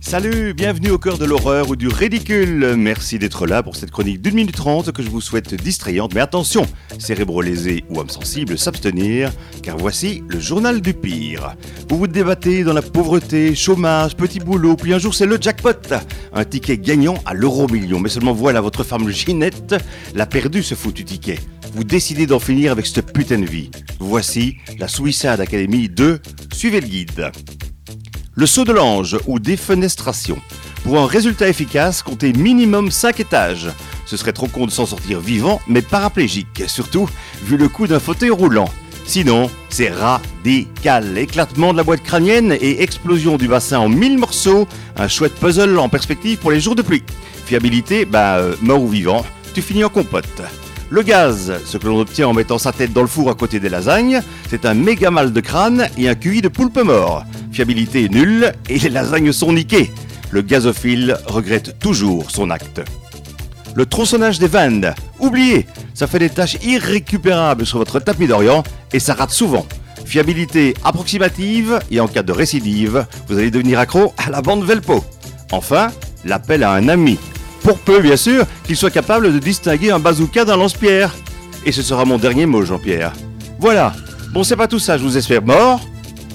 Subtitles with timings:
[0.00, 2.74] Salut, bienvenue au cœur de l'horreur ou du ridicule.
[2.78, 6.14] Merci d'être là pour cette chronique d'une minute trente que je vous souhaite distrayante.
[6.14, 6.66] Mais attention,
[6.98, 9.30] cérébro lésés ou âme sensible, s'abstenir,
[9.62, 11.54] car voici le journal du pire.
[11.90, 15.94] Vous vous débattez dans la pauvreté, chômage, petit boulot, puis un jour c'est le jackpot.
[16.32, 18.00] Un ticket gagnant à l'euro million.
[18.00, 19.74] Mais seulement voilà, votre femme Ginette
[20.14, 21.38] l'a perdu ce foutu ticket.
[21.74, 23.70] Vous décidez d'en finir avec cette putain de vie.
[23.98, 26.20] Voici la Suicide Academy 2.
[26.54, 27.32] Suivez le guide.
[28.34, 30.38] Le saut de l'ange ou défenestration.
[30.84, 33.68] Pour un résultat efficace, comptez minimum 5 étages.
[34.06, 37.06] Ce serait trop con de s'en sortir vivant, mais paraplégique, surtout
[37.44, 38.70] vu le coup d'un fauteuil roulant.
[39.04, 41.18] Sinon, c'est radical.
[41.18, 44.66] Éclatement de la boîte crânienne et explosion du bassin en mille morceaux.
[44.96, 47.04] Un chouette puzzle en perspective pour les jours de pluie.
[47.44, 50.40] Fiabilité, bah, euh, mort ou vivant, tu finis en compote.
[50.88, 53.60] Le gaz, ce que l'on obtient en mettant sa tête dans le four à côté
[53.60, 57.24] des lasagnes, c'est un méga mal de crâne et un QI de poulpe mort.
[57.52, 59.90] Fiabilité nulle et les lasagnes sont niquées.
[60.30, 62.80] Le gazophile regrette toujours son acte.
[63.74, 68.98] Le tronçonnage des vannes, oubliez, ça fait des tâches irrécupérables sur votre tapis d'Orient et
[68.98, 69.66] ça rate souvent.
[70.06, 75.04] Fiabilité approximative et en cas de récidive, vous allez devenir accro à la bande Velpo.
[75.52, 75.88] Enfin,
[76.24, 77.18] l'appel à un ami.
[77.62, 81.14] Pour peu, bien sûr, qu'il soit capable de distinguer un bazooka d'un lance-pierre.
[81.64, 83.12] Et ce sera mon dernier mot, Jean-Pierre.
[83.60, 83.94] Voilà.
[84.32, 85.80] Bon, c'est pas tout ça, je vous espère mort,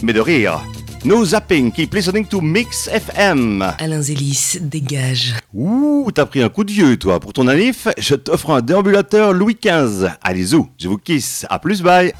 [0.03, 0.61] mais de rire.
[1.05, 3.61] No zapping, keep listening to Mix FM.
[3.79, 5.35] Alain Zélis, dégage.
[5.53, 7.19] Ouh, t'as pris un coup de vieux, toi.
[7.19, 10.09] Pour ton anif, je t'offre un déambulateur Louis XV.
[10.21, 11.45] Allez, zou, je vous kiss.
[11.49, 12.11] À plus, bye.